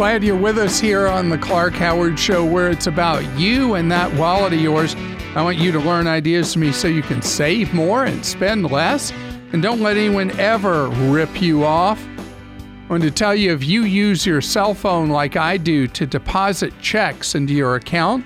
[0.00, 3.92] Glad you're with us here on the Clark Howard Show, where it's about you and
[3.92, 4.96] that wallet of yours.
[5.34, 8.70] I want you to learn ideas from me so you can save more and spend
[8.70, 9.12] less.
[9.52, 12.02] And don't let anyone ever rip you off.
[12.18, 16.06] I want to tell you if you use your cell phone like I do to
[16.06, 18.24] deposit checks into your account,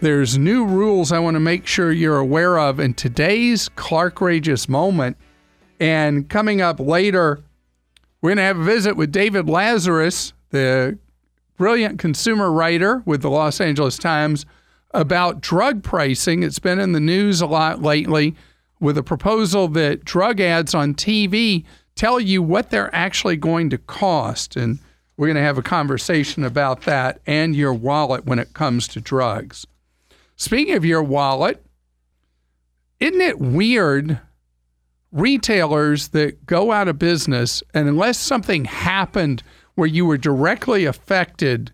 [0.00, 5.16] there's new rules I want to make sure you're aware of in today's Clarkrageous moment.
[5.80, 7.40] And coming up later,
[8.22, 10.98] we're going to have a visit with David Lazarus, the
[11.56, 14.46] brilliant consumer writer with the Los Angeles Times,
[14.92, 16.42] about drug pricing.
[16.42, 18.34] It's been in the news a lot lately
[18.80, 21.64] with a proposal that drug ads on TV
[21.94, 24.56] tell you what they're actually going to cost.
[24.56, 24.78] And
[25.16, 29.00] we're going to have a conversation about that and your wallet when it comes to
[29.00, 29.66] drugs.
[30.36, 31.62] Speaking of your wallet,
[33.00, 34.18] isn't it weird?
[35.12, 39.42] Retailers that go out of business, and unless something happened
[39.80, 41.72] where you were directly affected,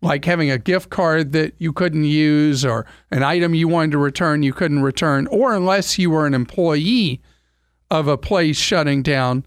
[0.00, 3.98] like having a gift card that you couldn't use or an item you wanted to
[3.98, 7.20] return you couldn't return, or unless you were an employee
[7.90, 9.44] of a place shutting down,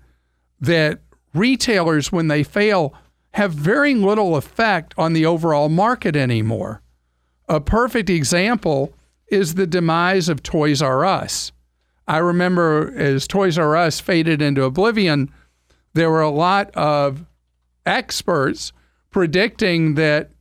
[0.61, 0.99] that
[1.33, 2.93] retailers, when they fail,
[3.33, 6.83] have very little effect on the overall market anymore.
[7.49, 8.93] A perfect example
[9.29, 11.51] is the demise of Toys R Us.
[12.07, 15.33] I remember as Toys R Us faded into oblivion,
[15.95, 17.25] there were a lot of
[17.85, 18.73] experts
[19.11, 20.31] predicting that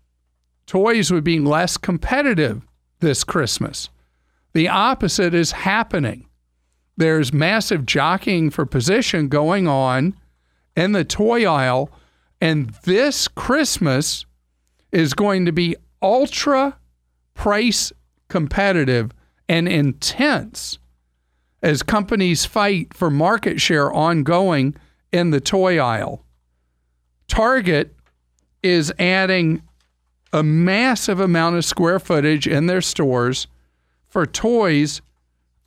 [0.66, 2.62] toys would be less competitive
[3.00, 3.88] this Christmas.
[4.52, 6.26] The opposite is happening.
[6.96, 10.16] There's massive jockeying for position going on
[10.76, 11.90] in the toy aisle,
[12.40, 14.26] and this Christmas
[14.92, 16.78] is going to be ultra
[17.34, 17.92] price
[18.28, 19.10] competitive
[19.48, 20.78] and intense
[21.62, 24.76] as companies fight for market share ongoing
[25.12, 26.24] in the toy aisle.
[27.34, 27.92] Target
[28.62, 29.60] is adding
[30.32, 33.48] a massive amount of square footage in their stores
[34.06, 35.02] for toys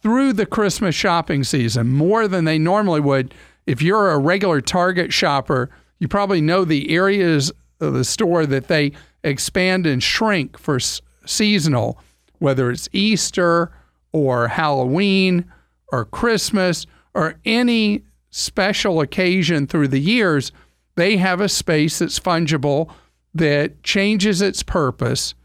[0.02, 3.34] through the Christmas shopping season, more than they normally would.
[3.66, 5.70] If you're a regular Target shopper,
[6.00, 7.52] you probably know the areas
[7.82, 8.94] of the store that they
[9.26, 12.00] expand and shrink for s- seasonal,
[12.40, 13.74] whether it's Easter
[14.14, 15.44] or Halloween
[15.92, 20.54] or Christmas or any special occasion through the years
[20.98, 22.92] they have a space that's fungible
[23.34, 25.36] that changes its purpose.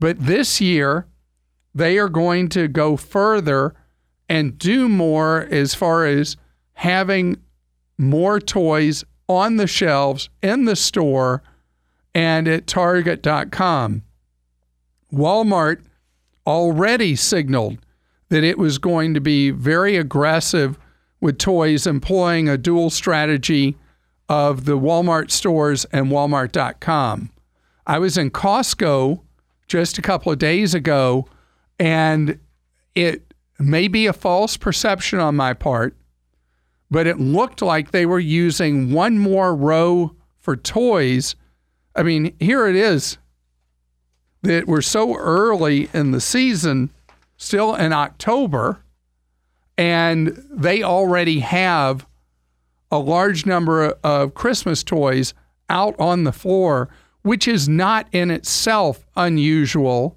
[0.00, 1.06] But this year,
[1.74, 3.74] they are going to go further
[4.30, 6.38] and do more as far as
[6.72, 7.36] having
[7.98, 11.42] more toys on the shelves in the store
[12.14, 14.02] and at target.com.
[15.12, 15.82] Walmart
[16.46, 17.78] already signaled
[18.30, 20.78] that it was going to be very aggressive
[21.20, 23.76] with toys, employing a dual strategy
[24.28, 27.30] of the Walmart stores and Walmart.com.
[27.86, 29.20] I was in Costco
[29.66, 31.26] just a couple of days ago,
[31.78, 32.38] and
[32.94, 35.96] it may be a false perception on my part,
[36.90, 41.36] but it looked like they were using one more row for toys.
[41.94, 43.18] I mean, here it is
[44.42, 46.90] that we're so early in the season,
[47.36, 48.80] still in October,
[49.76, 52.06] and they already have
[52.94, 55.34] a large number of Christmas toys
[55.68, 56.88] out on the floor,
[57.22, 60.16] which is not in itself unusual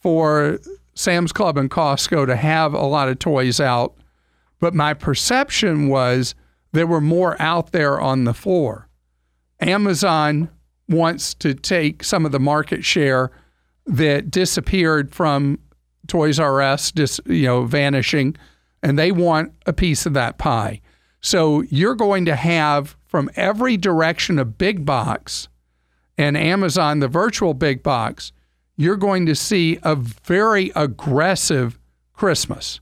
[0.00, 0.58] for
[0.94, 3.94] Sam's Club and Costco to have a lot of toys out.
[4.58, 6.34] But my perception was
[6.72, 8.88] there were more out there on the floor.
[9.60, 10.48] Amazon
[10.88, 13.30] wants to take some of the market share
[13.86, 15.60] that disappeared from
[16.08, 18.36] Toys R Us, just you know, vanishing,
[18.82, 20.80] and they want a piece of that pie.
[21.26, 25.48] So you're going to have from every direction of big box
[26.16, 28.30] and Amazon, the virtual big box,
[28.76, 31.80] you're going to see a very aggressive
[32.12, 32.78] Christmas.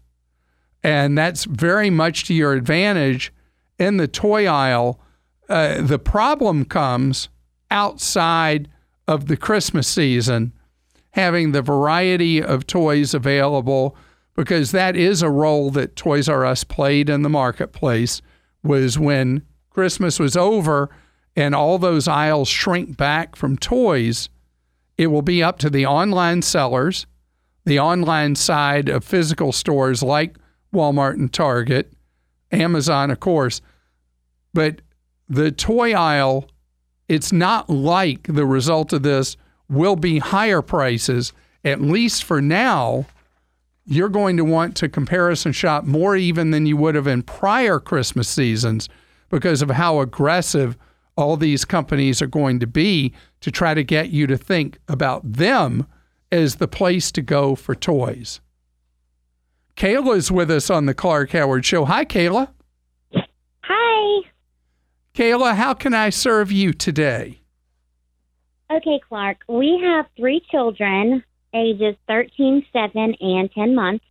[0.83, 3.33] And that's very much to your advantage
[3.79, 5.01] in the toy aisle.
[5.49, 7.31] Uh, the problem comes
[7.71, 8.69] outside
[9.09, 10.53] of the Christmas season,
[11.13, 13.97] having the variety of toys available,
[14.37, 18.21] because that is a role that Toys R Us played in the marketplace
[18.65, 20.91] was when Christmas was over
[21.37, 24.29] and all those aisles shrink back from toys,
[24.97, 27.07] it will be up to the online sellers,
[27.65, 30.37] the online side of physical stores like
[30.73, 31.93] Walmart and Target,
[32.53, 33.61] Amazon, of course.
[34.53, 34.81] But
[35.29, 36.49] the toy aisle,
[37.09, 39.37] it's not like the result of this
[39.69, 41.33] will be higher prices,
[41.65, 43.07] at least for now.
[43.87, 47.79] You're going to want to comparison shop more even than you would have in prior
[47.79, 48.89] Christmas seasons
[49.29, 50.77] because of how aggressive
[51.17, 55.33] all these companies are going to be to try to get you to think about
[55.33, 55.87] them
[56.33, 58.41] as the place to go for toys.
[59.77, 61.85] Kayla is with us on the Clark Howard Show.
[61.85, 62.49] Hi, Kayla.
[63.63, 64.29] Hi.
[65.15, 67.41] Kayla, how can I serve you today?
[68.71, 69.39] Okay, Clark.
[69.49, 71.23] We have three children,
[71.55, 74.05] ages 13, 7, and 10 months.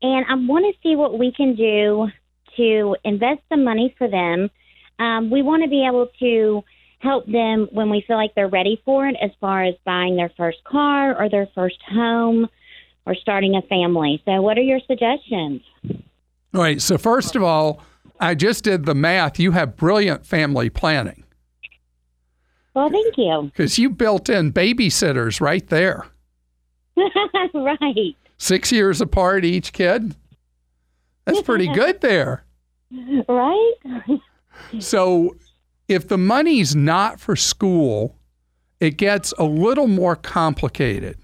[0.00, 2.08] And I want to see what we can do
[2.56, 4.50] to invest some money for them.
[4.98, 6.62] Um, we want to be able to
[7.00, 10.30] help them when we feel like they're ready for it, as far as buying their
[10.36, 12.48] first car or their first home
[13.06, 14.22] or starting a family.
[14.24, 15.62] So, what are your suggestions?
[16.54, 16.80] All right.
[16.80, 17.80] So, first of all,
[18.20, 19.38] I just did the math.
[19.38, 21.24] You have brilliant family planning.
[22.74, 23.50] Well, thank you.
[23.52, 26.06] Because you built in babysitters right there.
[27.54, 28.16] right.
[28.38, 30.14] Six years apart each kid.
[31.24, 32.44] That's pretty good there.
[33.28, 33.74] Right?
[34.78, 35.36] So,
[35.88, 38.14] if the money's not for school,
[38.80, 41.16] it gets a little more complicated.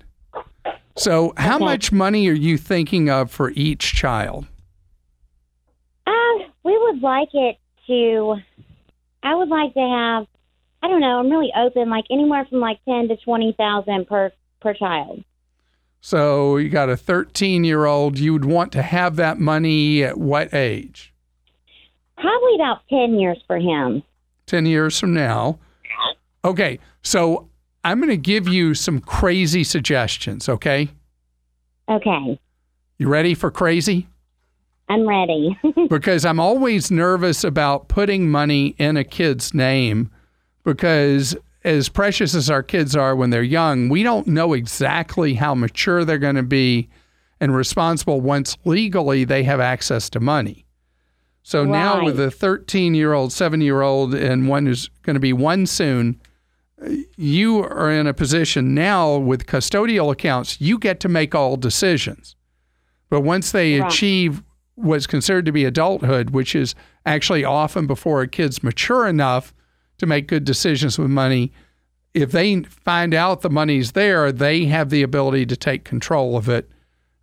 [0.96, 1.64] So, how Okay.
[1.64, 4.46] much money are you thinking of for each child?
[6.06, 6.12] Uh,
[6.64, 7.56] we would like it
[7.86, 8.36] to.
[9.22, 10.26] I would like to have.
[10.82, 11.18] I don't know.
[11.18, 11.88] I'm really open.
[11.88, 14.30] Like anywhere from like ten to twenty thousand per
[14.60, 15.24] per child.
[16.06, 20.18] So, you got a 13 year old, you would want to have that money at
[20.18, 21.14] what age?
[22.18, 24.02] Probably about ten years for him.
[24.44, 25.58] 10 years from now.
[26.44, 27.48] Okay, so
[27.84, 30.90] I'm going to give you some crazy suggestions, okay?
[31.88, 32.38] Okay,
[32.98, 34.06] You ready for crazy?
[34.90, 35.58] I'm ready.
[35.88, 40.10] because I'm always nervous about putting money in a kid's name
[40.64, 41.34] because
[41.64, 46.04] as precious as our kids are when they're young, we don't know exactly how mature
[46.04, 46.88] they're going to be
[47.40, 50.66] and responsible once legally they have access to money.
[51.42, 55.20] So now with a 13 year old, seven year old, and one who's going to
[55.20, 56.20] be one soon,
[57.16, 62.36] you are in a position now with custodial accounts, you get to make all decisions.
[63.10, 63.90] But once they Right.
[63.92, 64.42] achieve
[64.74, 66.74] what's considered to be adulthood, which is
[67.06, 69.54] actually often before a kid's mature enough
[69.98, 71.52] to make good decisions with money,
[72.14, 76.48] if they find out the money's there, they have the ability to take control of
[76.48, 76.70] it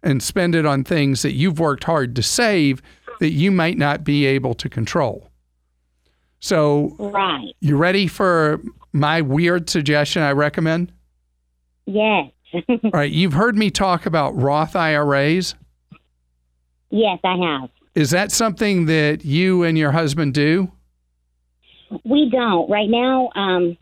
[0.04, 2.82] and spend it on things that you've worked hard to save
[3.20, 5.30] that you might not be able to control.
[6.40, 7.54] So, right.
[7.60, 8.60] you ready for
[8.94, 10.92] my weird suggestion I recommend?
[11.86, 12.32] Yes.
[12.54, 15.56] All right, you've heard me talk about Roth IRAs.
[16.90, 17.70] yes, I have.
[17.94, 20.72] Is that something that you and your husband do?
[22.04, 23.30] We don't right now.
[23.36, 23.78] Um,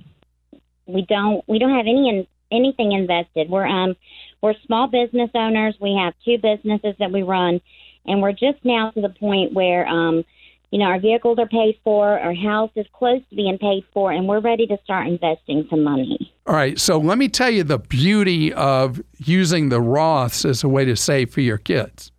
[0.85, 1.43] we don't.
[1.47, 3.49] We don't have any in, anything invested.
[3.49, 3.95] We're um,
[4.41, 5.75] we're small business owners.
[5.79, 7.61] We have two businesses that we run,
[8.05, 10.23] and we're just now to the point where um,
[10.71, 14.11] you know, our vehicles are paid for, our house is close to being paid for,
[14.11, 16.31] and we're ready to start investing some money.
[16.45, 20.69] All right, so let me tell you the beauty of using the Roths as a
[20.69, 22.11] way to save for your kids.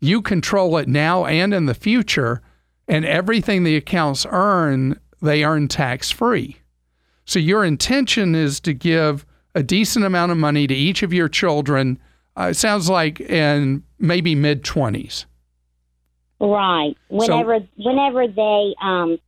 [0.00, 2.42] You control it now and in the future,
[2.88, 6.56] and everything the accounts earn, they earn tax free.
[7.24, 11.28] So your intention is to give a decent amount of money to each of your
[11.28, 11.98] children.
[12.36, 15.26] Uh, it sounds like in maybe mid 20s.
[16.40, 16.96] Right.
[17.08, 19.18] Whenever whenever they um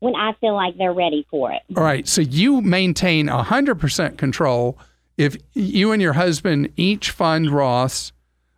[0.00, 1.62] when I feel like they're ready for it.
[1.76, 2.06] All right.
[2.06, 4.78] So you maintain 100% control.
[5.16, 8.12] If you and your husband each fund Roths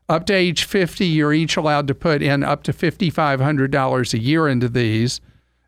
[0.08, 4.48] up to age 50, you're each allowed to put in up to $5,500 a year
[4.48, 5.20] into these.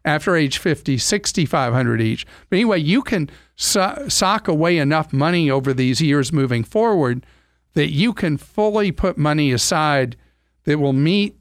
[0.05, 2.27] After age 50, 6500 each.
[2.51, 7.25] But anyway, you can so- sock away enough money over these years moving forward
[7.73, 10.17] that you can fully put money aside
[10.65, 11.39] that will meet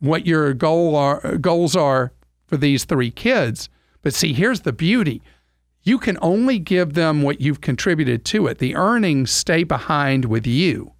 [0.00, 2.12] what your goal are, goals are
[2.46, 3.68] for these three kids.
[4.00, 5.20] But see, here's the beauty.
[5.82, 8.58] You can only give them what you've contributed to it.
[8.58, 10.95] The earnings stay behind with you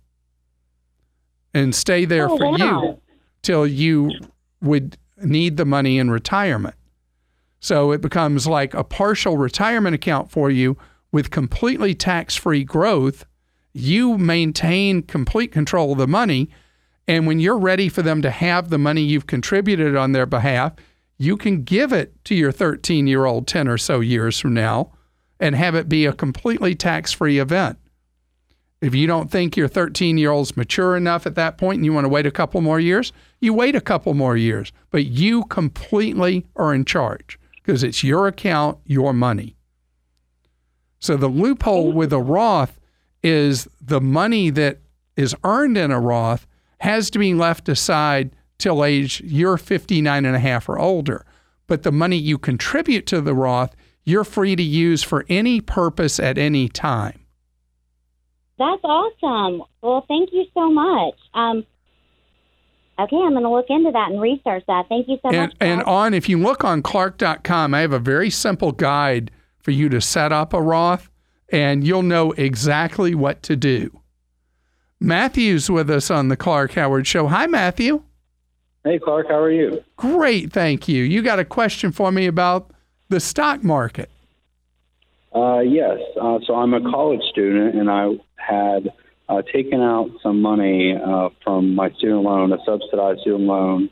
[1.57, 3.01] and stay there Oh, for you
[3.43, 4.11] till you
[4.61, 6.75] would need the money in retirement.
[7.61, 10.77] So it becomes like a partial retirement account for you
[11.13, 13.25] with completely tax free growth.
[13.73, 16.51] You maintain complete control of the money.
[17.09, 20.75] And when you're ready for them to have the money you've contributed on their behalf,
[21.19, 24.93] you can give it to your 13 year old 10 or so years from now
[25.41, 27.79] and have it be a completely tax free event.
[28.87, 31.93] If you don't think your 13 year old's mature enough at that point and you
[31.93, 34.71] want to wait a couple more years, you wait a couple more years.
[34.91, 39.57] But you completely are in charge because it's your account, your money.
[41.01, 42.79] So the loophole with a Roth
[43.25, 44.79] is the money that
[45.17, 46.47] is earned in a Roth
[46.79, 51.27] has to be left aside till age you're 59 and a half or older.
[51.67, 53.75] But the money you contribute to the Roth
[54.05, 57.26] you're free to use for any purpose at any time.
[58.59, 59.63] That's awesome.
[59.83, 61.15] Well, thank you so much.
[61.35, 61.67] Um,
[62.99, 64.89] okay, I'm going to look into that and research that.
[64.89, 65.55] Thank you so and, much.
[65.61, 69.89] And on, if you look on Clark.com, I have a very simple guide for you
[69.91, 71.11] to set up a Roth,
[71.51, 74.01] and you'll know exactly what to do.
[75.01, 77.27] Matthew's with us on the Clark Howard Show.
[77.27, 78.03] Hi, Matthew.
[78.85, 79.85] Hey, Clark, how are you?
[79.97, 81.03] Great, thank you.
[81.03, 82.71] You got a question for me about
[83.09, 84.09] the stock market?
[85.35, 85.99] Uh, yes.
[86.21, 88.13] Uh, so I'm a college student, and I
[88.47, 88.93] had
[89.29, 93.91] uh, taken out some money uh, from my student loan, a subsidized student loan,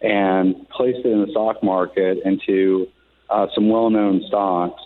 [0.00, 2.88] and placed it in the stock market into
[3.30, 4.82] uh, some well-known stocks,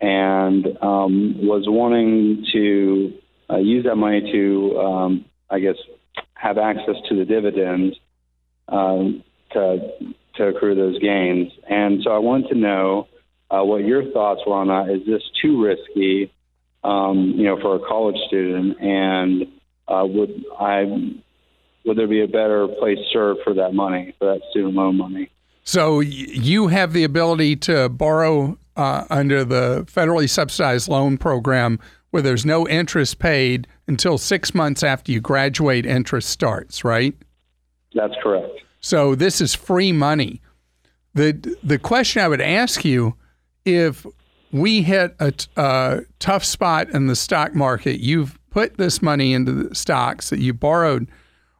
[0.00, 3.12] and um, was wanting to
[3.50, 5.76] uh, use that money to, um, I guess,
[6.34, 7.96] have access to the dividends
[8.68, 9.88] um, to
[10.36, 11.50] to accrue those gains.
[11.68, 13.08] And so I wanted to know
[13.50, 14.94] uh, what your thoughts were on that.
[14.94, 16.32] Is this too risky,
[16.84, 18.80] um, you know, for a college student?
[18.80, 19.46] And
[19.88, 20.84] uh, would I
[21.84, 25.30] would there be a better place served for that money, for that student loan money?
[25.64, 31.78] So you have the ability to borrow uh, under the federally subsidized loan program
[32.10, 37.14] where there's no interest paid until six months after you graduate, interest starts, right?
[37.94, 38.60] That's correct.
[38.80, 40.40] So this is free money.
[41.14, 43.16] The the question I would ask you
[43.64, 44.06] if
[44.52, 49.32] we hit a t- a tough spot in the stock market, you've put this money
[49.32, 51.08] into the stocks that you borrowed.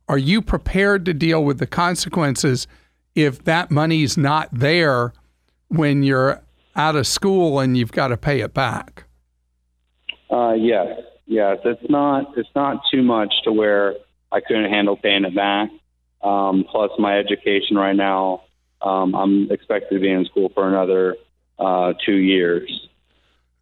[0.08, 2.66] Are you prepared to deal with the consequences
[3.14, 5.12] if that money's not there
[5.68, 6.42] when you're
[6.76, 9.04] out of school and you've got to pay it back?
[10.30, 11.58] Uh, yes, yes.
[11.64, 13.94] It's not it's not too much to where
[14.32, 15.70] I couldn't handle paying it back.
[16.22, 18.42] Um, plus, my education right now,
[18.82, 21.16] um, I'm expected to be in school for another
[21.58, 22.88] uh, two years.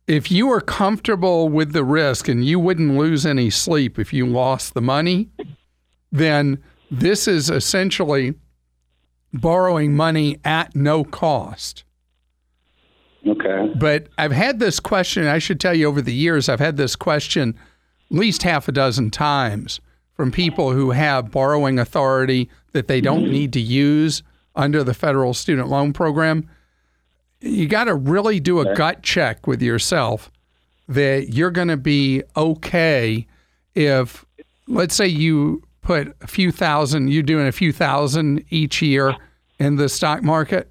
[0.06, 4.26] If you were comfortable with the risk and you wouldn't lose any sleep if you
[4.26, 5.28] lost the money,
[6.12, 8.34] then this is essentially
[9.32, 11.84] borrowing money at no cost.
[13.26, 13.72] Okay.
[13.78, 16.94] But I've had this question, I should tell you over the years, I've had this
[16.94, 17.58] question
[18.10, 19.80] at least half a dozen times
[20.12, 24.22] from people who have borrowing authority that they don't need to use
[24.54, 26.48] under the federal student loan program.
[27.46, 30.30] You got to really do a gut check with yourself
[30.88, 33.26] that you're going to be okay
[33.74, 34.24] if,
[34.66, 39.14] let's say, you put a few thousand, you're doing a few thousand each year
[39.58, 40.70] in the stock market.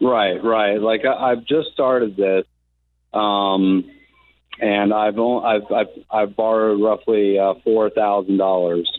[0.00, 0.80] Right, right.
[0.80, 2.44] Like I, I've just started this,
[3.12, 3.90] um,
[4.60, 8.90] and I've, only, I've I've I've borrowed roughly uh, four thousand dollars,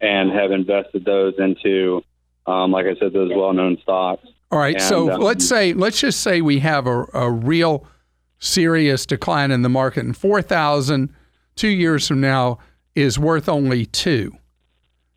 [0.00, 2.02] and have invested those into,
[2.46, 4.26] um, like I said, those well-known stocks.
[4.54, 4.76] All right.
[4.76, 7.84] And, so um, let's say, let's just say we have a, a real
[8.38, 11.12] serious decline in the market, and 4,000
[11.56, 12.58] two years from now
[12.94, 14.32] is worth only two,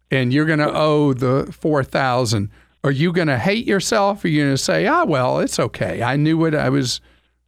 [0.10, 2.50] and you're going to owe the 4,000.
[2.84, 4.26] Are you going to hate yourself?
[4.26, 6.02] Are you going to say, ah, well, it's okay.
[6.02, 7.00] I knew what I was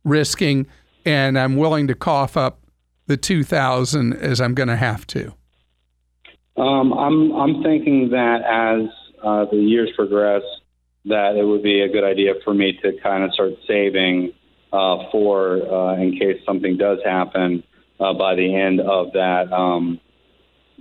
[0.04, 0.68] risking,
[1.06, 2.60] and I'm willing to cough up
[3.08, 5.34] the 2,000 as I'm going to have to?
[6.56, 8.90] Um, I'm I'm thinking that as
[9.24, 10.44] uh, the years progress,
[11.10, 14.32] that it would be a good idea for me to kind of start saving
[14.72, 17.64] uh, for uh, in case something does happen
[18.00, 20.00] uh, by the end of that um,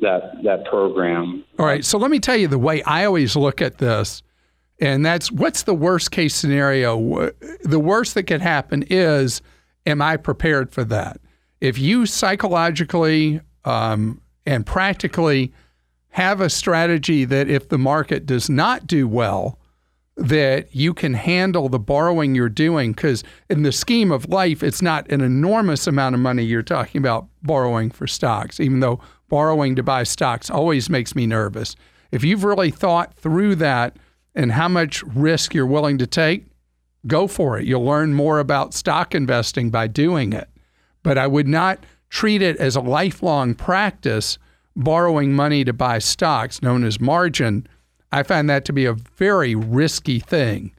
[0.00, 1.44] that that program.
[1.58, 1.84] All right.
[1.84, 4.22] So let me tell you the way I always look at this,
[4.80, 7.30] and that's what's the worst case scenario?
[7.62, 9.42] The worst that could happen is,
[9.86, 11.20] am I prepared for that?
[11.60, 15.52] If you psychologically um, and practically
[16.10, 19.58] have a strategy that if the market does not do well,
[20.18, 24.82] that you can handle the borrowing you're doing because in the scheme of life it's
[24.82, 29.76] not an enormous amount of money you're talking about borrowing for stocks even though borrowing
[29.76, 31.76] to buy stocks always makes me nervous.
[32.10, 33.96] If you've really thought through that
[34.34, 36.46] and how much risk you're willing to take
[37.06, 37.66] go for it.
[37.66, 40.48] You'll learn more about stock investing by doing it.
[41.02, 41.78] But i would not
[42.10, 44.38] treat it as a lifelong practice
[44.74, 47.66] borrowing money to buy stocks known as margin
[48.12, 50.72] I find that to be a very risky thing.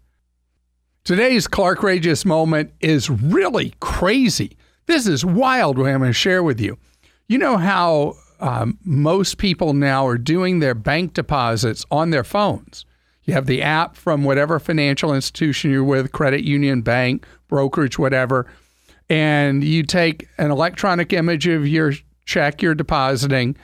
[1.03, 4.57] Today's Clark Rageous moment is really crazy.
[4.87, 6.77] This is wild what I'm going to share with you.
[7.27, 12.85] You know how um, most people now are doing their bank deposits on their phones.
[13.23, 18.47] You have the app from whatever financial institution you're with, credit union, bank, brokerage, whatever,
[19.09, 21.93] and you take an electronic image of your
[22.25, 23.55] check you're depositing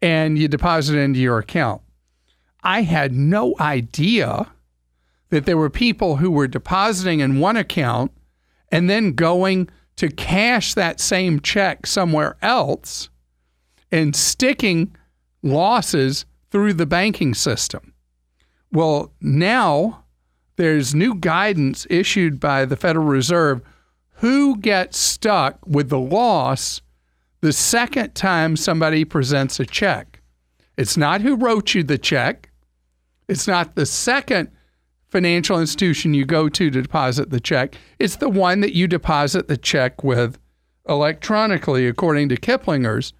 [0.00, 1.81] and you deposit it into your account.
[2.62, 4.52] I had no idea
[5.30, 8.12] that there were people who were depositing in one account
[8.70, 13.08] and then going to cash that same check somewhere else
[13.90, 14.94] and sticking
[15.42, 17.92] losses through the banking system.
[18.70, 20.04] Well, now
[20.56, 23.60] there's new guidance issued by the Federal Reserve
[24.16, 26.80] who gets stuck with the loss
[27.40, 30.20] the second time somebody presents a check.
[30.76, 32.48] It's not who wrote you the check.
[33.28, 34.50] It's not the second
[35.08, 37.74] financial institution you go to to deposit the check.
[37.98, 40.38] It's the one that you deposit the check with
[40.88, 43.12] electronically, according to Kiplinger's.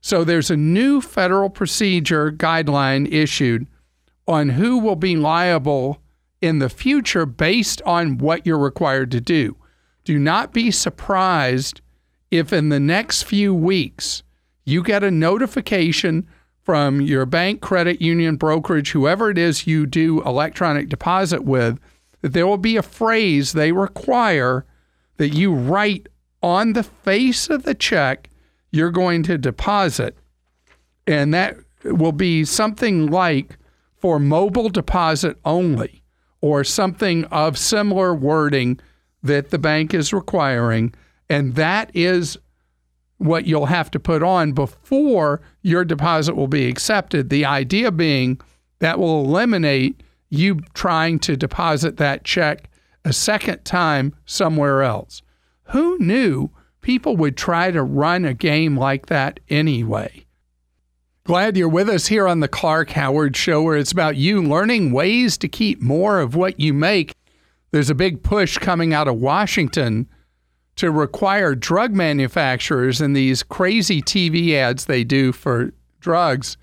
[0.00, 3.66] So there's a new federal procedure guideline issued
[4.26, 6.00] on who will be liable
[6.40, 9.56] in the future based on what you're required to do.
[10.04, 11.80] Do not be surprised
[12.30, 14.22] if in the next few weeks
[14.64, 16.26] you get a notification
[16.62, 21.78] from your bank, credit union, brokerage, whoever it is you do electronic deposit with,
[22.20, 24.66] that there will be a phrase they require
[25.16, 26.08] that you write
[26.42, 28.28] on the face of the check
[28.70, 30.16] you're going to deposit.
[31.06, 33.56] And that will be something like
[33.98, 36.02] for mobile deposit only,
[36.40, 38.80] or something of similar wording
[39.22, 40.94] that the bank is requiring.
[41.28, 42.38] And that is
[43.18, 47.30] what you'll have to put on before your deposit will be accepted.
[47.30, 48.40] The idea being
[48.78, 52.70] that will eliminate you trying to deposit that check
[53.04, 55.22] a second time somewhere else.
[55.64, 56.50] Who knew
[56.80, 60.26] people would try to run a game like that anyway?
[61.24, 64.90] Glad you're with us here on the Clark Howard Show, where it's about you learning
[64.90, 67.14] ways to keep more of what you make.
[67.70, 70.08] There's a big push coming out of Washington
[70.80, 76.56] to require drug manufacturers in these crazy TV ads they do for drugs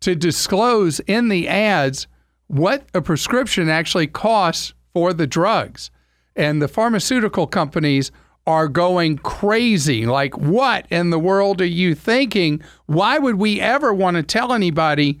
[0.00, 2.06] to disclose in the ads
[2.48, 5.90] what a prescription actually costs for the drugs.
[6.36, 8.12] And the pharmaceutical companies
[8.46, 10.04] are going crazy.
[10.04, 12.62] Like, what in the world are you thinking?
[12.84, 15.18] Why would we ever want to tell anybody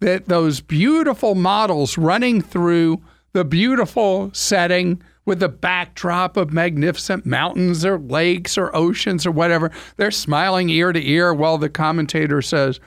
[0.00, 3.00] that those beautiful models running through
[3.32, 9.70] the beautiful setting with a backdrop of magnificent mountains or lakes or oceans or whatever.
[9.98, 12.80] They're smiling ear to ear while the commentator says,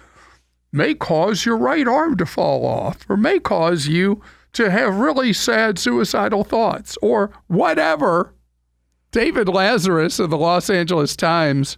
[0.71, 4.23] may cause your right arm to fall off or may cause you
[4.53, 8.33] to have really sad suicidal thoughts or whatever.
[9.11, 11.77] David Lazarus of the Los Angeles Times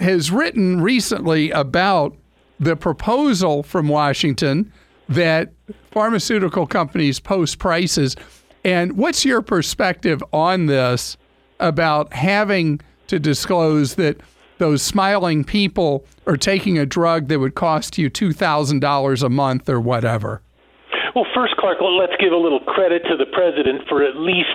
[0.00, 2.16] has written recently about
[2.58, 4.72] the proposal from Washington
[5.08, 5.52] that
[5.92, 8.16] pharmaceutical companies post prices
[8.64, 11.16] and what's your perspective on this
[11.60, 14.20] about having to disclose that
[14.58, 19.80] those smiling people are taking a drug that would cost you $2,000 a month or
[19.80, 20.40] whatever?
[21.14, 24.48] Well, first, Clark, let's give a little credit to the president for at least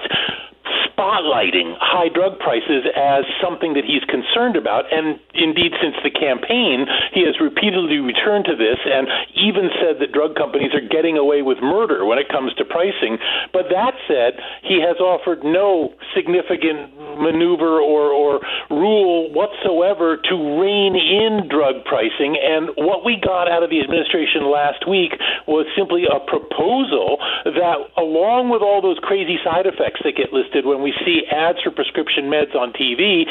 [0.99, 4.91] spotlighting high drug prices as something that he's concerned about.
[4.91, 6.83] And indeed, since the campaign,
[7.15, 9.07] he has repeatedly returned to this and
[9.39, 13.15] even said that drug companies are getting away with murder when it comes to pricing.
[13.55, 20.99] But that said, he has offered no significant maneuver or, or rule whatsoever to rein
[20.99, 22.35] in drug pricing.
[22.35, 25.15] And what we got out of the administration last week
[25.47, 30.67] was simply a proposal that, along with all those crazy side effects that get listed
[30.67, 33.29] when we we see ads for prescription meds on TV,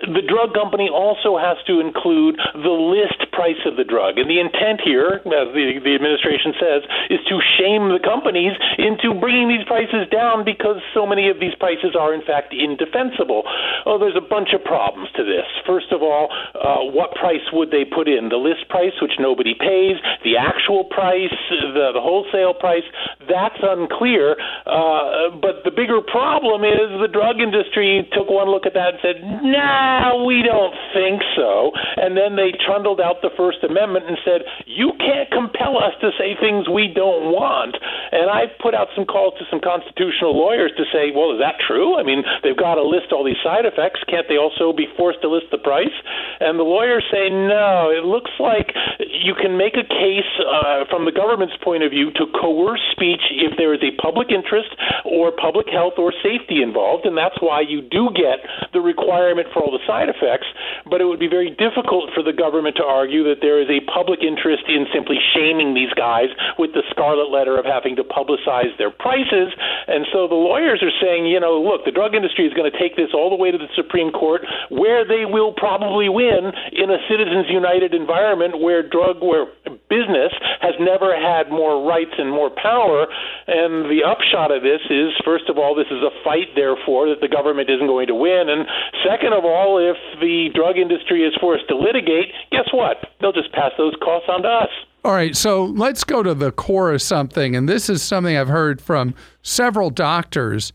[0.00, 4.18] the drug company also has to include the list price of the drug.
[4.18, 9.16] And the intent here, as the, the administration says, is to shame the companies into
[9.16, 13.46] bringing these prices down because so many of these prices are, in fact, indefensible.
[13.86, 15.48] Oh, there's a bunch of problems to this.
[15.64, 18.28] First of all, uh, what price would they put in?
[18.28, 22.86] The list price, which nobody pays, the actual price, the, the wholesale price,
[23.28, 24.36] that's unclear.
[24.66, 29.00] Uh, but the bigger problem is the drug industry took one look at that and
[29.02, 34.18] said, "Nah, we don't think so." And then they trundled out the First Amendment and
[34.24, 37.76] said, "You can't compel us to say things we don't want."
[38.12, 41.60] And I put out some calls to some constitutional lawyers to say, "Well, is that
[41.60, 41.96] true?
[41.98, 44.00] I mean, they've got to list all these side effects.
[44.08, 45.94] Can't they also be forced to list the price?"
[46.40, 47.90] And the lawyers say, "No.
[47.90, 52.10] It looks like you can make a case uh, from the government's point of view
[52.12, 56.78] to coerce speech if there is a public interest or public health or safety involved."
[56.78, 58.38] involved, and that's why you do get
[58.72, 60.46] the requirement for all the side effects.
[60.86, 63.82] But it would be very difficult for the government to argue that there is a
[63.90, 68.70] public interest in simply shaming these guys with the scarlet letter of having to publicize
[68.78, 69.50] their prices.
[69.90, 72.78] And so the lawyers are saying, you know, look, the drug industry is going to
[72.78, 76.88] take this all the way to the Supreme Court, where they will probably win in
[76.90, 79.50] a Citizens United environment where drug where
[79.90, 83.07] business has never had more rights and more power.
[83.46, 87.20] And the upshot of this is, first of all, this is a fight, therefore, that
[87.20, 88.48] the government isn't going to win.
[88.48, 88.66] And
[89.04, 92.98] second of all, if the drug industry is forced to litigate, guess what?
[93.20, 94.70] They'll just pass those costs on to us.
[95.04, 97.54] All right, so let's go to the core of something.
[97.54, 100.72] And this is something I've heard from several doctors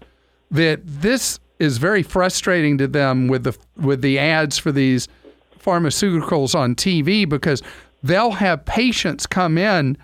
[0.49, 5.07] that this is very frustrating to them with the with the ads for these
[5.59, 7.61] pharmaceuticals on TV because
[8.01, 9.97] they'll have patients come in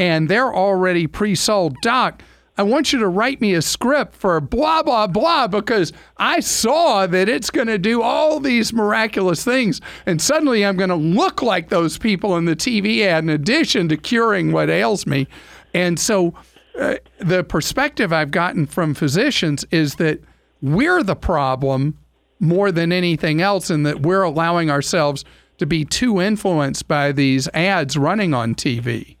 [0.00, 1.76] and they're already pre-sold.
[1.82, 2.22] Doc,
[2.56, 7.06] I want you to write me a script for blah blah blah because I saw
[7.06, 11.42] that it's going to do all these miraculous things and suddenly I'm going to look
[11.42, 15.28] like those people in the TV ad in addition to curing what ails me.
[15.74, 16.34] And so
[16.78, 20.20] uh, the perspective I've gotten from physicians is that
[20.62, 21.98] we're the problem
[22.38, 25.26] more than anything else, and that we're allowing ourselves
[25.58, 29.16] to be too influenced by these ads running on TV.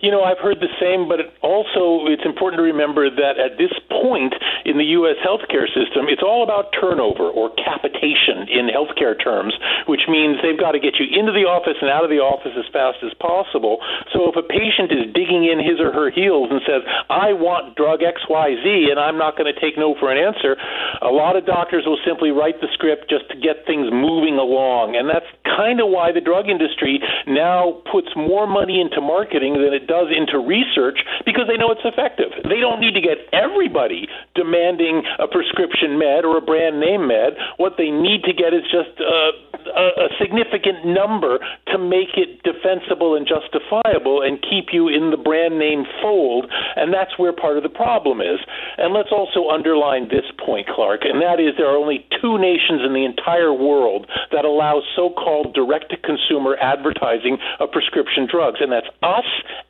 [0.00, 3.74] You know, I've heard the same, but also it's important to remember that at this
[3.90, 5.18] point in the U.S.
[5.24, 9.54] healthcare system, it's all about turnover or capitation in healthcare terms,
[9.90, 12.54] which means they've got to get you into the office and out of the office
[12.54, 13.82] as fast as possible.
[14.14, 17.74] So if a patient is digging in his or her heels and says, I want
[17.74, 20.54] drug XYZ and I'm not going to take no for an answer,
[21.02, 24.94] a lot of doctors will simply write the script just to get things moving along.
[24.94, 29.72] And that's kind of why the drug industry now puts more money into marketing than
[29.72, 32.30] it does into research because they know it's effective.
[32.44, 37.34] They don't need to get everybody demanding a prescription med or a brand name med.
[37.56, 39.32] What they need to get is just uh,
[39.74, 45.16] a, a significant number to make it defensible and justifiable and keep you in the
[45.16, 46.50] brand name fold.
[46.76, 48.40] And that's where part of the problem is.
[48.76, 52.82] And let's also underline this point, Clark, and that is there are only two nations
[52.84, 58.60] in the entire world that allow so called direct to consumer advertising of prescription drugs,
[58.60, 59.26] and that's us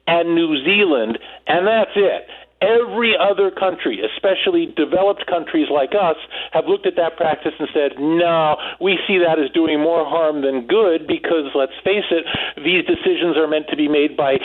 [0.06, 2.28] and New Zealand, and that's it.
[2.60, 6.16] Every other country, especially developed countries like us,
[6.52, 10.42] have looked at that practice and said, no, we see that as doing more harm
[10.42, 14.38] than good because, let's face it, these decisions are meant to be made by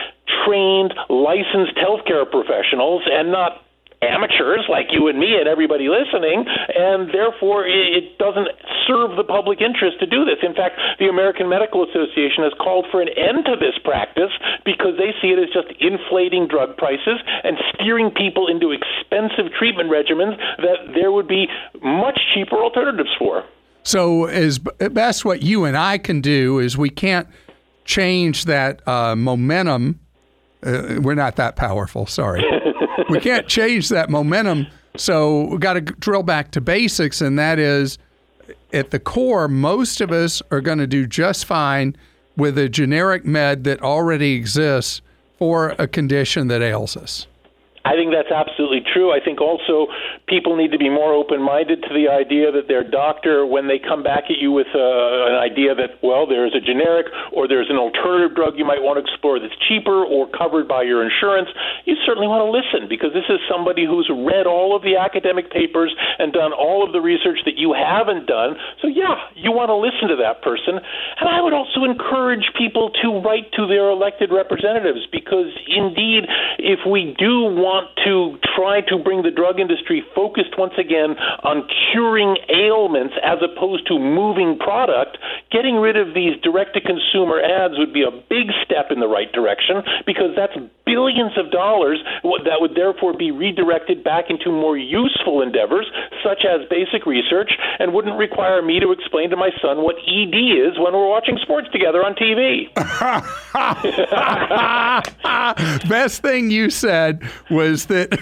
[0.45, 3.65] trained, licensed healthcare professionals and not
[4.03, 8.49] amateurs like you and me and everybody listening, and therefore it doesn't
[8.87, 10.39] serve the public interest to do this.
[10.43, 14.31] In fact, the American Medical Association has called for an end to this practice
[14.65, 19.89] because they see it as just inflating drug prices and steering people into expensive treatment
[19.89, 21.47] regimens that there would be
[21.81, 23.43] much cheaper alternatives for.
[23.83, 27.27] So, as best what you and I can do is we can't
[27.85, 29.99] change that uh, momentum.
[30.65, 32.43] Uh, we're not that powerful, sorry.
[33.09, 34.67] we can't change that momentum.
[34.95, 37.97] So we've got to drill back to basics, and that is
[38.71, 41.95] at the core, most of us are going to do just fine
[42.35, 45.01] with a generic med that already exists
[45.37, 47.27] for a condition that ails us.
[47.83, 49.11] I think that's absolutely true.
[49.11, 49.91] I think also
[50.31, 53.75] people need to be more open minded to the idea that their doctor, when they
[53.75, 57.67] come back at you with uh, an idea that, well, there's a generic or there's
[57.67, 61.51] an alternative drug you might want to explore that's cheaper or covered by your insurance,
[61.83, 65.51] you certainly want to listen because this is somebody who's read all of the academic
[65.51, 65.91] papers
[66.23, 68.55] and done all of the research that you haven't done.
[68.79, 70.79] So, yeah, you want to listen to that person.
[70.79, 76.31] And I would also encourage people to write to their elected representatives because, indeed,
[76.63, 81.17] if we do want want to try to bring the drug industry focused once again
[81.41, 85.17] on curing ailments as opposed to moving product,
[85.51, 89.07] getting rid of these direct to consumer ads would be a big step in the
[89.07, 90.53] right direction because that's
[90.93, 91.97] billions of dollars
[92.45, 95.89] that would therefore be redirected back into more useful endeavors
[96.23, 100.37] such as basic research and wouldn't require me to explain to my son what ED
[100.37, 102.69] is when we're watching sports together on TV.
[105.89, 108.13] Best thing you said was that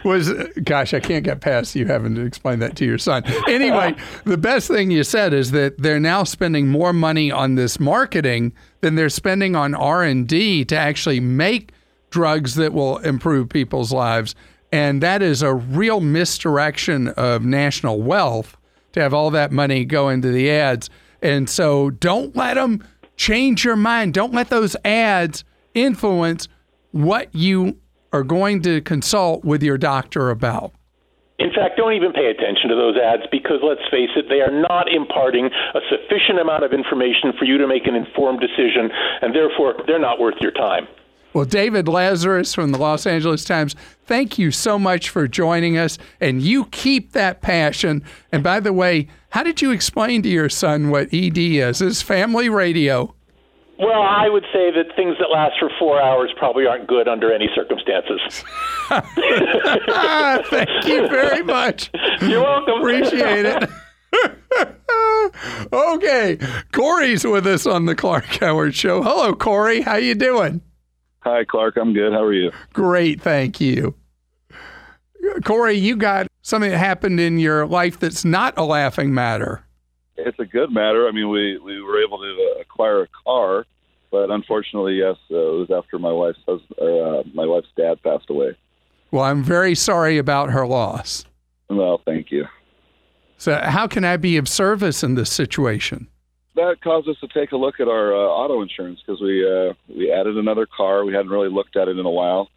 [0.04, 0.32] was
[0.64, 3.22] gosh, I can't get past you having to explain that to your son.
[3.48, 3.94] Anyway,
[4.24, 8.52] the best thing you said is that they're now spending more money on this marketing
[8.82, 11.72] than they're spending on R&D to actually make
[12.10, 14.34] drugs that will improve people's lives.
[14.70, 18.56] And that is a real misdirection of national wealth
[18.92, 20.90] to have all that money go into the ads.
[21.22, 24.14] And so don't let them change your mind.
[24.14, 26.48] Don't let those ads influence
[26.90, 27.78] what you
[28.12, 30.72] are going to consult with your doctor about.
[31.38, 34.52] In fact, don't even pay attention to those ads because let's face it, they are
[34.52, 38.90] not imparting a sufficient amount of information for you to make an informed decision,
[39.22, 40.86] and therefore they're not worth your time.
[41.32, 45.96] Well, David Lazarus from the Los Angeles Times, thank you so much for joining us.
[46.20, 48.04] And you keep that passion.
[48.30, 51.80] And by the way, how did you explain to your son what ED is?
[51.80, 53.14] Is family radio?
[53.78, 57.32] Well, I would say that things that last for four hours probably aren't good under
[57.32, 58.44] any circumstances.
[58.90, 61.90] ah, thank you very much.
[62.20, 62.78] You're welcome.
[62.78, 63.70] Appreciate it.
[65.72, 66.38] okay,
[66.72, 69.02] Corey's with us on the Clark Howard Show.
[69.02, 69.80] Hello, Corey.
[69.80, 70.60] How you doing?
[71.20, 71.76] Hi, Clark.
[71.76, 72.12] I'm good.
[72.12, 72.52] How are you?
[72.72, 73.94] Great, thank you.
[75.44, 79.64] Corey, you got something that happened in your life that's not a laughing matter.
[80.24, 81.08] It's a good matter.
[81.08, 83.66] I mean, we we were able to uh, acquire a car,
[84.10, 88.30] but unfortunately, yes, uh, it was after my wife's husband, uh, my wife's dad passed
[88.30, 88.56] away.
[89.10, 91.24] Well, I'm very sorry about her loss.
[91.68, 92.46] Well, thank you.
[93.36, 96.08] So, how can I be of service in this situation?
[96.54, 99.72] That caused us to take a look at our uh, auto insurance because we uh,
[99.88, 101.04] we added another car.
[101.04, 102.48] We hadn't really looked at it in a while.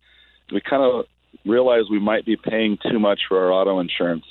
[0.52, 1.06] We kind of
[1.46, 4.26] realized we might be paying too much for our auto insurance,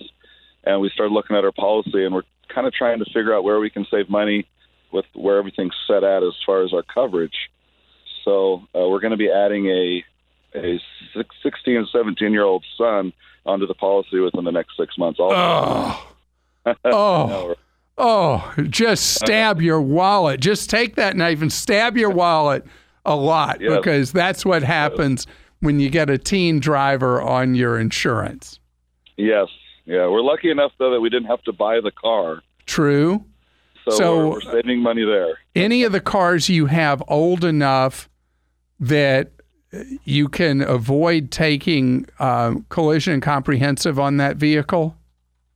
[0.64, 3.44] and we started looking at our policy, and we're kind of trying to figure out
[3.44, 4.46] where we can save money
[4.92, 7.50] with where everything's set at as far as our coverage.
[8.24, 10.04] So uh, we're going to be adding a
[10.56, 10.80] a
[11.42, 13.12] 16 and 17 year old son
[13.44, 15.18] onto the policy within the next six months.
[15.20, 15.36] Also.
[15.36, 16.10] Oh.
[16.84, 17.54] Oh.
[17.98, 20.40] Oh, just stab your wallet.
[20.40, 22.64] Just take that knife and stab your wallet
[23.04, 23.76] a lot Yes.
[23.76, 25.26] because that's what happens
[25.60, 28.58] when you get a teen driver on your insurance.
[29.16, 29.48] Yes,
[29.84, 30.06] yeah.
[30.06, 33.24] We're lucky enough though that we didn't have to buy the car, True.
[33.84, 35.38] so, So- we're, we're saving money there.
[35.54, 38.08] Any of the cars you have old enough
[38.80, 39.30] that
[40.04, 44.96] you can avoid taking um, collision comprehensive on that vehicle?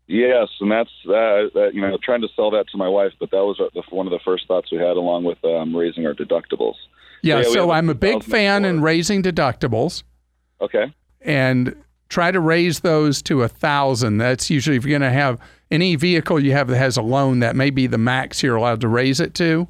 [0.06, 1.70] Yes, and that's uh, that.
[1.74, 4.06] You know, trying to sell that to my wife, but that was uh, the, one
[4.06, 6.74] of the first thoughts we had, along with um, raising our deductibles.
[7.22, 10.02] Yeah, Yeah, so have a I'm a big fan in raising deductibles.
[10.60, 10.92] Okay.
[11.20, 11.76] and
[12.08, 14.18] try to raise those to a thousand.
[14.18, 15.38] That's usually if you're going to have
[15.70, 18.80] any vehicle you have that has a loan, that may be the max you're allowed
[18.80, 19.68] to raise it to.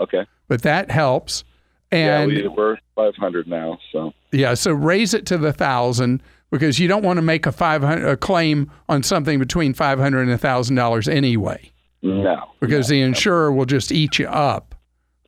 [0.00, 0.26] Okay.
[0.48, 1.44] But that helps.
[1.92, 6.78] And yeah, we, we're 500 now, so yeah, so raise it to the thousand because
[6.78, 10.22] you don't want to make a five hundred a claim on something between five hundred
[10.22, 11.70] and a thousand dollars anyway,
[12.02, 12.42] no.
[12.60, 14.74] because the insurer will just eat you up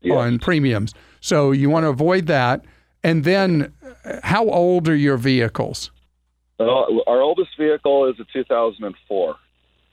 [0.02, 0.16] Yes.
[0.16, 0.94] on premiums.
[1.20, 2.64] So you want to avoid that.
[3.04, 3.72] And then,
[4.04, 5.90] uh, how old are your vehicles?
[6.60, 9.36] Our oldest vehicle is a 2004.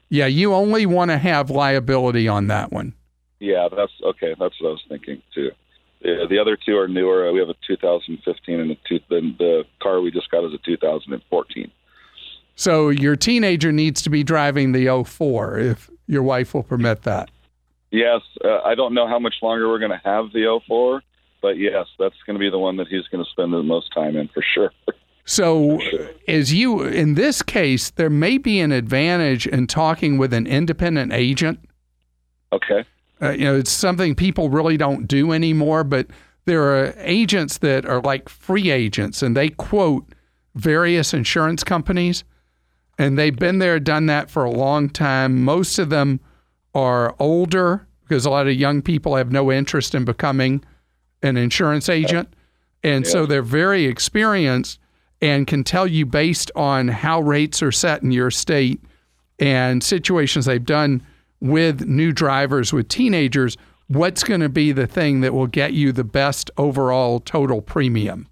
[0.10, 2.94] Yeah, you only want to have liability on that one.
[3.40, 4.36] Yeah, that's okay.
[4.40, 5.52] That's what I was thinking too.
[6.02, 7.32] Yeah, the other two are newer.
[7.32, 10.60] We have a 2015 and a two, the, the car we just got is a
[10.60, 11.72] 2014.
[12.56, 17.30] So your teenager needs to be driving the 04 if your wife will permit that.
[17.92, 21.02] Yes, uh, I don't know how much longer we're going to have the 04,
[21.42, 23.94] but yes, that's going to be the one that he's going to spend the most
[23.94, 24.72] time in for sure.
[25.26, 25.80] So
[26.28, 31.14] as you in this case there may be an advantage in talking with an independent
[31.14, 31.60] agent.
[32.52, 32.86] okay.
[33.22, 36.08] Uh, you know, it's something people really don't do anymore, but
[36.44, 40.06] there are agents that are like free agents and they quote
[40.54, 42.26] various insurance companies
[42.98, 45.44] and they've been there done that for a long time.
[45.44, 46.20] Most of them
[46.74, 50.64] are older because a lot of young people have no interest in becoming
[51.24, 52.34] an insurance agent.
[52.84, 54.80] And so they're very experienced
[55.22, 58.82] and can tell you based on how rates are set in your state
[59.40, 61.02] and situations they've done
[61.42, 65.92] with new drivers, with teenagers, what's going to be the thing that will get you
[65.92, 68.28] the best overall total premium.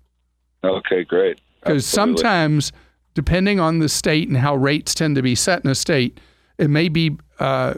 [0.63, 1.39] Okay, great.
[1.59, 2.71] Because sometimes,
[3.13, 6.19] depending on the state and how rates tend to be set in a state,
[6.57, 7.73] it may be uh,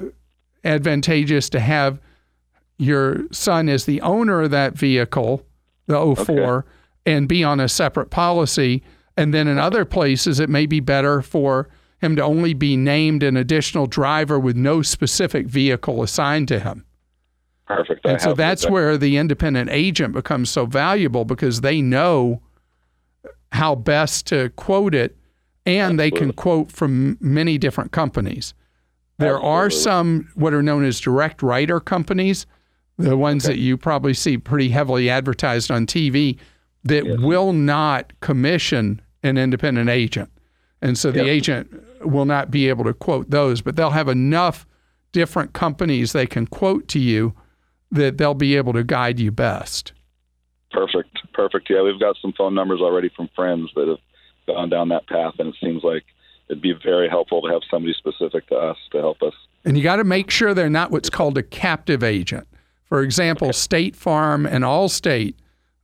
[0.63, 1.99] advantageous to have
[2.77, 5.45] your son as the owner of that vehicle,
[5.87, 6.65] the 04,
[7.05, 8.83] and be on a separate policy.
[9.17, 13.23] And then in other places, it may be better for him to only be named
[13.23, 16.85] an additional driver with no specific vehicle assigned to him.
[17.65, 18.05] perfect.
[18.05, 18.71] I And so that's that.
[18.71, 22.41] where the independent agent becomes so valuable because they know
[23.51, 25.17] how best to quote it
[25.65, 28.53] and they can quote from many different companies.
[29.17, 32.45] There are some what are known as direct writer companies,
[32.97, 36.37] the ones that you probably see pretty heavily advertised on TV
[36.83, 40.29] that will not commission an independent agent.
[40.81, 41.27] And so the Yep.
[41.27, 44.65] agent will not be able to quote those, but they'll have enough
[45.11, 47.33] different companies they can quote to you
[47.91, 49.93] that they'll be able to guide you best.
[50.71, 51.17] Perfect.
[51.33, 51.69] Perfect.
[51.69, 53.99] Yeah, we've got some phone numbers already from friends that have
[54.47, 56.03] gone down that path, and it seems like
[56.49, 59.33] it'd be very helpful to have somebody specific to us to help us.
[59.63, 62.47] And you got to make sure they're not what's called a captive agent.
[62.87, 65.33] For example, State Farm and Allstate,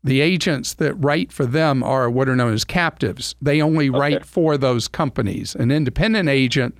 [0.04, 3.36] the agents that write for them are what are known as captives.
[3.42, 5.56] They only write for those companies.
[5.56, 6.76] An independent agent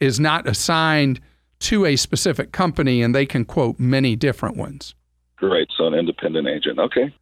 [0.00, 1.20] is not assigned
[1.60, 4.94] to a specific company and they can quote many different ones.
[5.36, 5.68] Great.
[5.76, 6.78] So an independent agent.
[6.78, 7.14] Okay.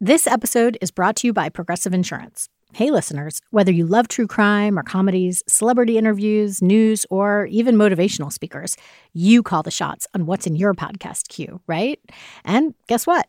[0.00, 2.48] This episode is brought to you by Progressive Insurance.
[2.74, 8.32] Hey, listeners, whether you love true crime or comedies, celebrity interviews, news, or even motivational
[8.32, 8.76] speakers,
[9.12, 12.00] you call the shots on what's in your podcast queue, right?
[12.44, 13.28] And guess what?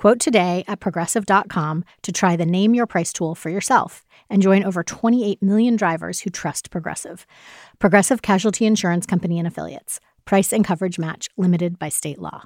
[0.00, 4.64] Quote today at progressive.com to try the Name Your Price tool for yourself and join
[4.64, 7.26] over 28 million drivers who trust Progressive.
[7.78, 10.00] Progressive Casualty Insurance Company and Affiliates.
[10.24, 12.44] Price and coverage match limited by state law.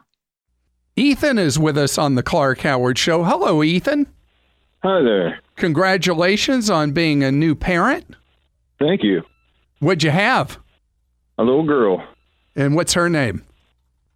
[0.96, 3.22] Ethan is with us on the Clark Howard Show.
[3.22, 4.08] Hello, Ethan.
[4.82, 5.38] Hi there.
[5.54, 8.16] Congratulations on being a new parent.
[8.80, 9.22] Thank you.
[9.78, 10.58] What'd you have?
[11.38, 12.04] A little girl,
[12.56, 13.44] And what's her name?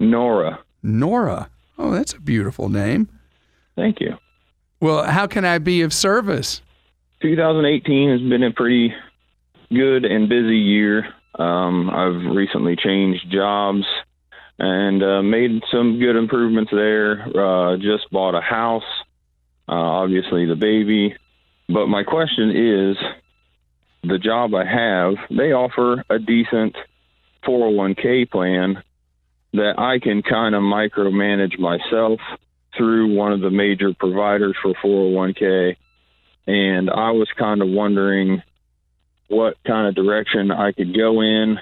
[0.00, 0.58] Nora.
[0.82, 1.50] Nora.
[1.78, 3.08] Oh, that's a beautiful name.
[3.78, 4.18] Thank you.
[4.80, 6.60] Well, how can I be of service?
[7.22, 8.92] 2018 has been a pretty
[9.70, 11.06] good and busy year.
[11.38, 13.84] Um, I've recently changed jobs
[14.58, 17.22] and uh, made some good improvements there.
[17.22, 18.82] Uh, just bought a house,
[19.68, 21.14] uh, obviously the baby.
[21.68, 22.96] But my question is
[24.02, 26.74] the job I have, they offer a decent
[27.46, 28.82] 401k plan
[29.52, 32.18] that I can kind of micromanage myself
[32.78, 35.76] through one of the major providers for 401k.
[36.46, 38.42] And I was kind of wondering
[39.28, 41.58] what kind of direction I could go in,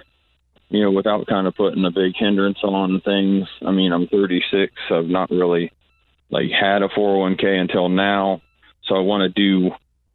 [0.68, 3.48] you know, without kind of putting a big hindrance on things.
[3.66, 4.72] I mean, I'm 36.
[4.92, 5.72] I've not really
[6.30, 8.42] like had a 401k until now.
[8.84, 9.72] So I want to do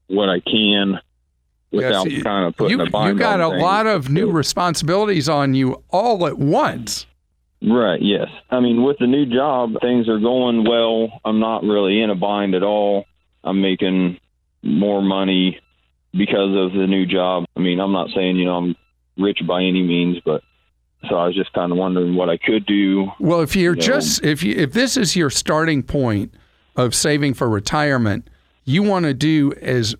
[0.07, 0.99] what I can
[1.71, 3.61] without Yes, you- kind of putting you, a bind you got a things.
[3.61, 7.05] lot of new responsibilities on you all at once.
[7.61, 8.27] Right, yes.
[8.49, 11.19] I mean, with the new job, things are going well.
[11.23, 13.05] I'm not really in a bind at all.
[13.43, 14.19] I'm making
[14.63, 15.59] more money
[16.11, 17.45] because of the new job.
[17.55, 18.75] I mean, I'm not saying, you know, I'm
[19.17, 20.41] rich by any means, but
[21.09, 23.11] so I was just kind of wondering what I could do.
[23.19, 26.33] Well, if you're You know- just if you if this is your starting point
[26.75, 28.27] of saving for retirement,
[28.65, 29.95] you want to do as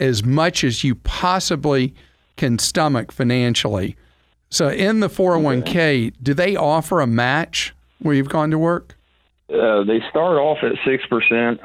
[0.00, 1.94] as much as you possibly
[2.36, 3.96] can stomach financially.
[4.56, 8.96] So in the 401k, do they offer a match where you've gone to work?
[9.50, 11.58] Uh, they start off at 6%.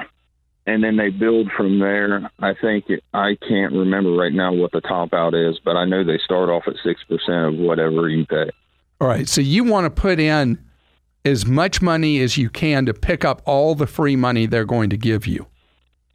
[0.66, 2.30] And then they build from there.
[2.38, 5.86] I think it, I can't remember right now what the top out is, but I
[5.86, 8.48] know they start off at six percent of whatever you pay.
[9.00, 9.28] All right.
[9.28, 10.62] So you want to put in
[11.24, 14.90] as much money as you can to pick up all the free money they're going
[14.90, 15.48] to give you.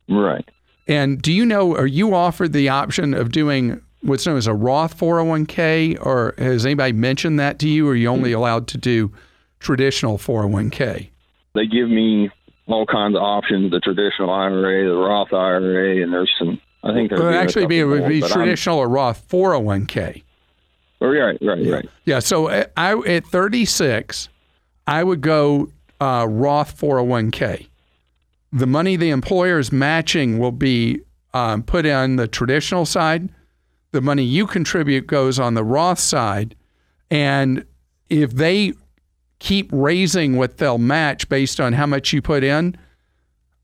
[0.08, 0.48] Right.
[0.88, 4.54] And do you know, are you offered the option of doing what's known as a
[4.54, 8.78] Roth 401k, or has anybody mentioned that to you, or are you only allowed to
[8.78, 9.12] do
[9.60, 11.10] traditional 401k?
[11.56, 12.30] they give me
[12.68, 16.60] all kinds of options: the traditional IRA, the Roth IRA, and there's some.
[16.84, 20.24] I think there's would actually be, it would be traditional or Roth 401k.
[21.02, 21.90] Oh, right, right, right.
[22.06, 22.20] Yeah.
[22.20, 24.30] So at- I, at 36,
[24.86, 27.68] I would go uh, Roth 401k.
[28.54, 31.02] The money the employer is matching will be
[31.34, 33.30] um, put on the traditional side.
[33.92, 36.56] The money you contribute goes on the Roth side.
[37.10, 37.66] And
[38.10, 38.74] if they
[39.40, 42.78] keep raising what they'll match based on how much you put in,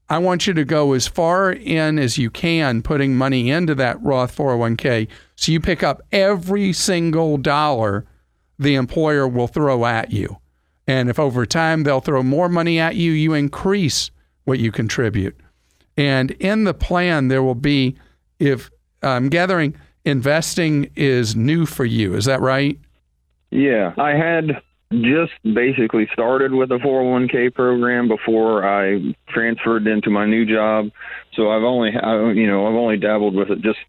[0.10, 4.02] I want you to go as far in as you can putting money into that
[4.04, 8.06] Roth 401k so you pick up every single dollar
[8.60, 10.38] the employer will throw at you.
[10.88, 14.12] And if over time they'll throw more money at you, you increase
[14.44, 15.36] what you contribute.
[15.98, 17.96] And in the plan, there will be,
[18.40, 18.70] if
[19.02, 22.16] I'm gathering, investing is new for you.
[22.16, 22.78] Is that right?
[23.52, 24.62] Yeah, I had
[24.92, 30.91] just basically started with a 401k program before I transferred into my new job.
[31.34, 33.80] So I've only, I, you know, I've only dabbled with it just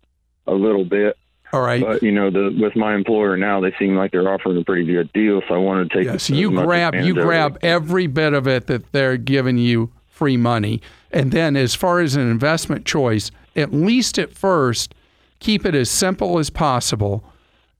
[0.46, 1.16] a little bit.
[1.52, 1.80] All right.
[1.80, 4.84] But you know, the with my employer now, they seem like they're offering a pretty
[4.84, 5.40] good deal.
[5.46, 6.06] So I wanted to take.
[6.06, 10.36] Yeah, so you grab you grab every bit of it that they're giving you free
[10.36, 10.80] money.
[11.12, 14.94] And then as far as an investment choice, at least at first,
[15.40, 17.24] keep it as simple as possible.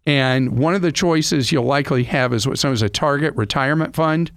[0.07, 3.95] And one of the choices you'll likely have is what's known as a target retirement
[3.95, 4.31] fund.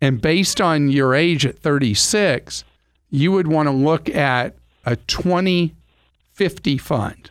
[0.00, 2.64] And based on your age at 36,
[3.10, 7.30] you would want to look at a 2050 fund.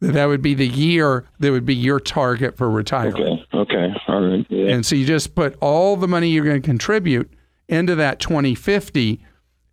[0.00, 3.42] That would be the year that would be your target for retirement.
[3.52, 3.58] Okay.
[3.58, 3.94] Okay.
[4.06, 4.46] All right.
[4.48, 4.72] Yeah.
[4.72, 7.30] And so you just put all the money you're going to contribute
[7.68, 9.20] into that 2050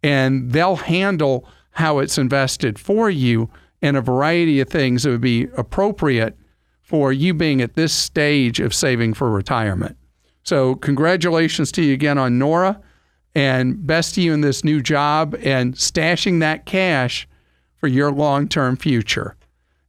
[0.03, 3.49] and they'll handle how it's invested for you
[3.85, 6.35] and a variety of things that would be appropriate
[6.81, 9.95] for you being at this stage of saving for retirement.
[10.41, 12.81] So, congratulations to you again on Nora
[13.35, 17.27] and best to you in this new job and stashing that cash
[17.75, 19.35] for your long term future.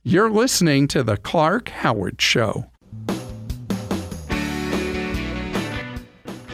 [0.02, 2.66] You're listening to The Clark Howard Show.